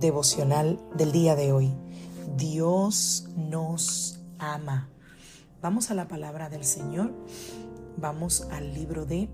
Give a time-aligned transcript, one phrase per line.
[0.00, 1.74] Devocional del día de hoy.
[2.36, 4.88] Dios nos ama.
[5.60, 7.12] Vamos a la palabra del Señor.
[7.96, 9.28] Vamos al libro de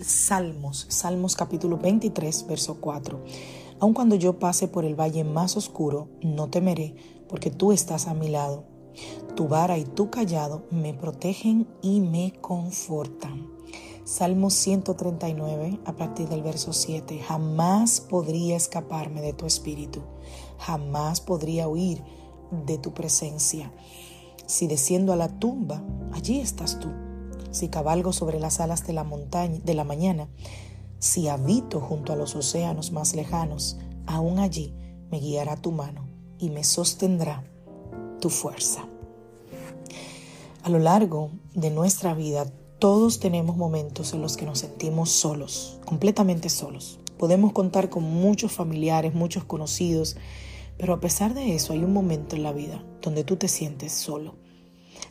[0.00, 3.22] Salmos, Salmos capítulo 23, verso 4.
[3.80, 6.96] Aun cuando yo pase por el valle más oscuro, no temeré,
[7.28, 8.64] porque tú estás a mi lado.
[9.36, 13.53] Tu vara y tu callado me protegen y me confortan.
[14.04, 17.20] Salmo 139, a partir del verso 7.
[17.20, 20.02] Jamás podría escaparme de tu espíritu,
[20.58, 22.04] jamás podría huir
[22.66, 23.72] de tu presencia.
[24.44, 25.82] Si desciendo a la tumba,
[26.12, 26.88] allí estás tú.
[27.50, 30.28] Si cabalgo sobre las alas de la montaña de la mañana,
[30.98, 34.74] si habito junto a los océanos más lejanos, aún allí
[35.10, 36.06] me guiará tu mano
[36.38, 37.42] y me sostendrá
[38.20, 38.86] tu fuerza.
[40.62, 45.78] A lo largo de nuestra vida, todos tenemos momentos en los que nos sentimos solos,
[45.84, 46.98] completamente solos.
[47.18, 50.16] Podemos contar con muchos familiares, muchos conocidos,
[50.76, 53.92] pero a pesar de eso, hay un momento en la vida donde tú te sientes
[53.92, 54.34] solo.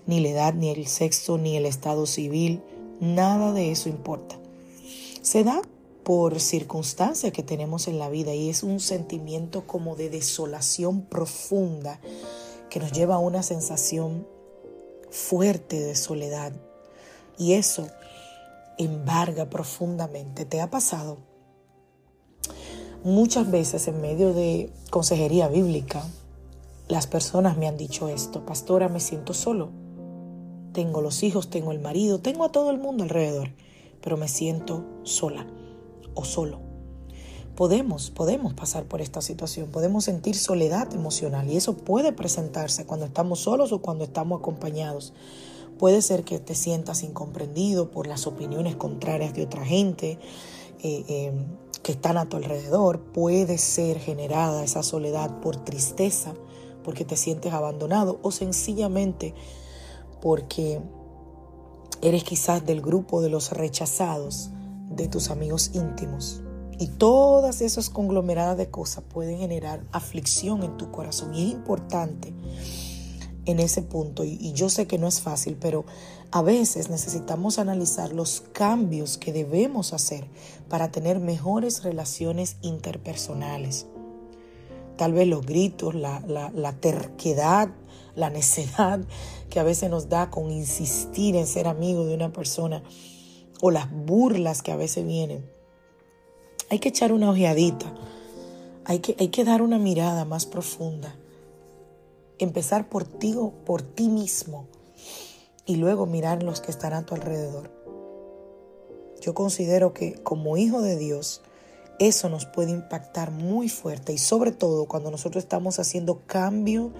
[0.05, 2.61] Ni la edad, ni el sexo, ni el estado civil,
[2.99, 4.37] nada de eso importa.
[5.21, 5.61] Se da
[6.03, 12.01] por circunstancia que tenemos en la vida y es un sentimiento como de desolación profunda
[12.69, 14.27] que nos lleva a una sensación
[15.09, 16.53] fuerte de soledad.
[17.37, 17.87] Y eso
[18.77, 20.45] embarga profundamente.
[20.45, 21.17] ¿Te ha pasado?
[23.03, 26.03] Muchas veces en medio de consejería bíblica,
[26.87, 29.71] las personas me han dicho esto, pastora, me siento solo.
[30.73, 33.49] Tengo los hijos, tengo el marido, tengo a todo el mundo alrededor,
[34.01, 35.45] pero me siento sola
[36.13, 36.59] o solo.
[37.55, 43.05] Podemos, podemos pasar por esta situación, podemos sentir soledad emocional y eso puede presentarse cuando
[43.05, 45.13] estamos solos o cuando estamos acompañados.
[45.77, 50.19] Puede ser que te sientas incomprendido por las opiniones contrarias de otra gente,
[50.81, 51.33] eh, eh,
[51.81, 52.99] que están a tu alrededor.
[52.99, 56.33] Puede ser generada esa soledad por tristeza,
[56.83, 59.33] porque te sientes abandonado o sencillamente
[60.21, 60.81] porque
[62.01, 64.51] eres quizás del grupo de los rechazados
[64.89, 66.41] de tus amigos íntimos.
[66.79, 71.33] Y todas esas conglomeradas de cosas pueden generar aflicción en tu corazón.
[71.33, 72.33] Y es importante
[73.45, 75.85] en ese punto, y, yo sé que no es fácil, pero
[76.31, 80.25] a veces necesitamos analizar los cambios que debemos hacer
[80.69, 83.85] para tener mejores relaciones interpersonales.
[84.97, 87.69] Tal vez los gritos, la, la terquedad,
[88.15, 89.01] la necedad
[89.49, 92.83] que a veces nos da con insistir en ser amigo de una persona
[93.61, 95.49] o las burlas que a veces vienen.
[96.69, 97.93] Hay que echar una ojeadita,
[98.85, 101.15] hay que, hay que dar una mirada más profunda
[102.43, 104.67] empezar por ti o por ti mismo
[105.65, 107.71] y luego mirar los que están a tu alrededor.
[109.21, 111.41] Yo considero que como hijo de Dios,
[111.99, 116.91] eso nos puede impactar muy fuerte y sobre todo cuando nosotros estamos haciendo cambio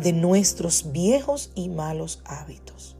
[0.00, 2.96] de nuestros viejos y malos hábitos.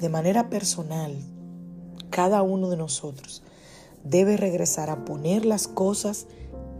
[0.00, 1.14] De manera personal,
[2.10, 3.42] cada uno de nosotros
[4.02, 6.26] debe regresar a poner las cosas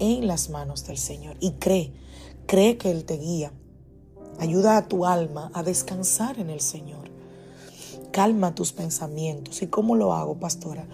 [0.01, 1.93] en las manos del Señor y cree,
[2.47, 3.53] cree que Él te guía.
[4.39, 7.11] Ayuda a tu alma a descansar en el Señor.
[8.11, 9.63] Calma tus pensamientos.
[9.63, 10.87] ¿Y cómo lo hago, pastora?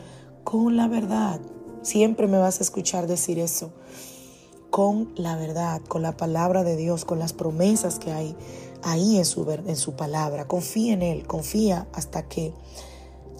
[0.45, 1.41] Con la verdad.
[1.83, 3.71] Siempre me vas a escuchar decir eso.
[4.71, 8.37] Con la verdad, con la palabra de Dios, con las promesas que hay
[8.83, 10.49] ahí en su, en su palabra.
[10.49, 12.53] Confía en Él, confía hasta que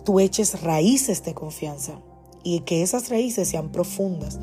[0.05, 2.01] tú eches raíces de confianza
[2.45, 4.39] y que esas raíces sean profundas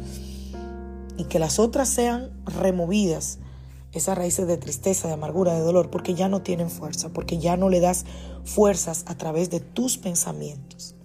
[1.18, 3.40] y que las otras sean removidas,
[3.92, 7.58] esas raíces de tristeza, de amargura, de dolor, porque ya no tienen fuerza, porque ya
[7.58, 8.06] no le das
[8.44, 10.96] fuerzas a través de tus pensamientos.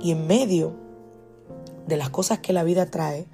[0.00, 0.74] Y en medio
[1.86, 3.26] de las cosas que la vida trae,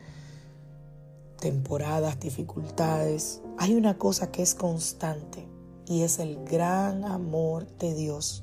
[1.39, 5.47] temporadas, dificultades, hay una cosa que es constante
[5.87, 8.43] y es el gran amor de Dios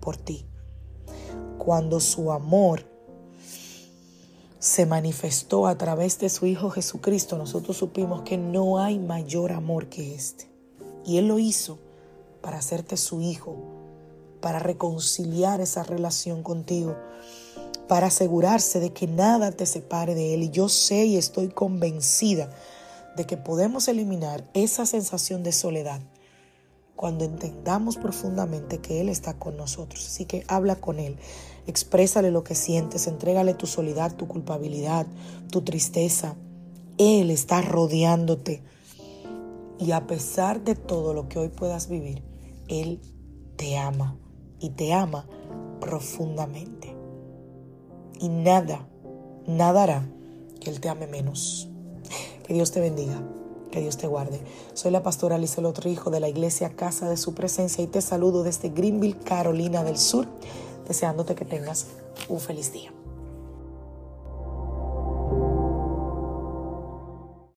[0.00, 0.46] por ti.
[1.58, 2.84] Cuando su amor
[4.66, 9.88] se manifestó a través de su Hijo Jesucristo, nosotros supimos que no hay mayor amor
[9.88, 10.50] que este.
[11.04, 11.78] Y Él lo hizo
[12.40, 13.54] para hacerte su Hijo,
[14.40, 16.96] para reconciliar esa relación contigo,
[17.86, 20.42] para asegurarse de que nada te separe de Él.
[20.42, 22.50] Y yo sé y estoy convencida
[23.16, 26.00] de que podemos eliminar esa sensación de soledad
[26.96, 30.06] cuando entendamos profundamente que Él está con nosotros.
[30.06, 31.16] Así que habla con Él,
[31.66, 35.06] exprésale lo que sientes, entrégale tu soledad, tu culpabilidad,
[35.50, 36.34] tu tristeza.
[36.98, 38.62] Él está rodeándote.
[39.78, 42.22] Y a pesar de todo lo que hoy puedas vivir,
[42.66, 43.00] Él
[43.56, 44.16] te ama
[44.58, 45.28] y te ama
[45.80, 46.96] profundamente.
[48.18, 48.88] Y nada,
[49.46, 50.08] nada hará
[50.60, 51.68] que Él te ame menos.
[52.46, 53.22] Que Dios te bendiga.
[53.70, 54.40] Que Dios te guarde.
[54.74, 58.42] Soy la pastora Lizelot Hijo de la iglesia Casa de Su Presencia y te saludo
[58.42, 60.26] desde Greenville, Carolina del Sur,
[60.86, 61.86] deseándote que tengas
[62.28, 62.95] un feliz día.